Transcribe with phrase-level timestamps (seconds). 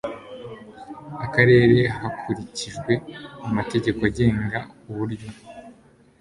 [1.25, 2.93] akarere hakurikijwe
[3.47, 5.29] amategeko agenga uburyo